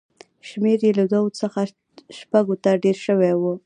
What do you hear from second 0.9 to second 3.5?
له دوو څخه شپږو ته ډېر شوی و.